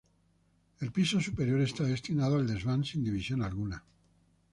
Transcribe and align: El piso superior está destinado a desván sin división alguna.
El 0.79 0.91
piso 0.91 1.21
superior 1.21 1.61
está 1.61 1.83
destinado 1.83 2.39
a 2.39 2.41
desván 2.43 2.81
sin 2.83 3.03
división 3.03 3.43
alguna. 3.43 3.83